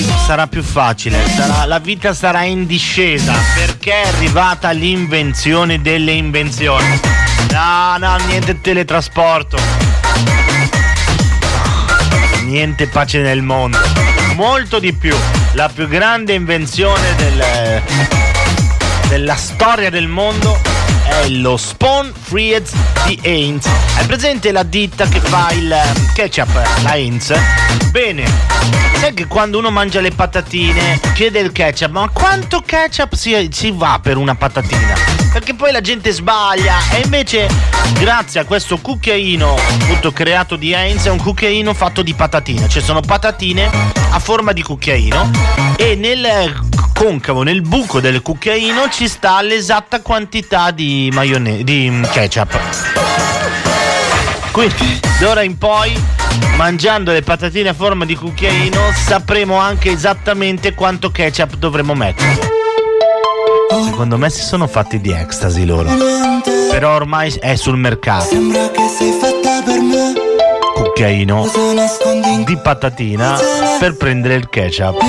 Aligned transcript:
sarà 0.00 0.46
più 0.46 0.62
facile, 0.62 1.18
sarà- 1.28 1.64
la 1.66 1.78
vita 1.78 2.14
sarà 2.14 2.42
in 2.44 2.66
discesa 2.66 3.34
perché 3.54 4.02
è 4.02 4.06
arrivata 4.08 4.70
l'invenzione 4.70 5.80
delle 5.80 6.12
invenzioni. 6.12 7.00
No, 7.50 7.96
no, 7.98 8.16
niente 8.26 8.60
teletrasporto. 8.60 9.56
Niente 12.44 12.86
pace 12.88 13.20
nel 13.20 13.42
mondo. 13.42 13.78
Molto 14.34 14.78
di 14.78 14.92
più. 14.92 15.16
La 15.52 15.68
più 15.68 15.86
grande 15.88 16.34
invenzione 16.34 17.14
del- 17.16 17.82
della 19.08 19.36
storia 19.36 19.90
del 19.90 20.08
mondo 20.08 20.60
è 21.04 21.28
lo 21.28 21.56
Spawn 21.56 22.12
Fries 22.18 22.72
di 23.06 23.18
Heinz. 23.22 23.66
Hai 23.96 24.06
presente 24.06 24.52
la 24.52 24.62
ditta 24.62 25.06
che 25.06 25.20
fa 25.20 25.50
il 25.52 25.70
ehm, 25.70 26.12
ketchup, 26.12 26.54
la 26.82 26.94
Heinz? 26.94 27.32
Bene, 27.90 28.24
sai 28.98 29.14
che 29.14 29.26
quando 29.26 29.58
uno 29.58 29.70
mangia 29.70 30.00
le 30.00 30.10
patatine 30.10 31.00
chiede 31.14 31.38
il 31.40 31.52
ketchup, 31.52 31.90
ma 31.90 32.08
quanto 32.08 32.60
ketchup 32.60 33.14
si, 33.14 33.48
si 33.52 33.70
va 33.70 34.00
per 34.02 34.16
una 34.16 34.34
patatina? 34.34 34.94
Perché 35.32 35.54
poi 35.54 35.72
la 35.72 35.80
gente 35.80 36.12
sbaglia 36.12 36.76
e 36.92 37.00
invece 37.04 37.48
grazie 37.98 38.40
a 38.40 38.44
questo 38.44 38.78
cucchiaino 38.78 39.54
appunto 39.54 40.12
creato 40.12 40.56
di 40.56 40.72
Heinz 40.72 41.06
è 41.06 41.10
un 41.10 41.18
cucchiaino 41.18 41.74
fatto 41.74 42.02
di 42.02 42.14
patatine, 42.14 42.68
cioè 42.68 42.82
sono 42.82 43.00
patatine 43.00 44.03
a 44.14 44.20
forma 44.20 44.52
di 44.52 44.62
cucchiaino 44.62 45.30
e 45.76 45.96
nel 45.96 46.54
concavo, 46.94 47.42
nel 47.42 47.62
buco 47.62 47.98
del 47.98 48.22
cucchiaino 48.22 48.88
ci 48.88 49.08
sta 49.08 49.42
l'esatta 49.42 50.00
quantità 50.02 50.70
di 50.70 51.10
maionese, 51.12 51.64
di 51.64 51.90
mm, 51.90 52.04
ketchup. 52.12 52.58
Quindi 54.52 55.00
d'ora 55.18 55.42
in 55.42 55.58
poi, 55.58 56.00
mangiando 56.56 57.10
le 57.10 57.22
patatine 57.22 57.70
a 57.70 57.74
forma 57.74 58.04
di 58.04 58.14
cucchiaino, 58.14 58.92
sapremo 58.94 59.56
anche 59.56 59.90
esattamente 59.90 60.74
quanto 60.74 61.10
ketchup 61.10 61.56
dovremo 61.56 61.94
mettere. 61.94 62.52
Secondo 63.84 64.16
me 64.16 64.30
si 64.30 64.42
sono 64.42 64.68
fatti 64.68 65.00
di 65.00 65.10
ecstasy 65.10 65.64
loro. 65.64 65.90
Però 66.70 66.94
ormai 66.94 67.34
è 67.40 67.56
sul 67.56 67.76
mercato. 67.76 68.26
Sembra 68.26 68.70
che 68.70 68.88
sei 68.96 69.10
fatta 69.20 69.60
per 69.64 69.80
me 69.80 70.32
Cucchiaino 70.74 71.48
di 72.44 72.56
patatina 72.56 73.38
per 73.78 73.96
prendere 73.96 74.34
il 74.34 74.48
ketchup. 74.48 75.04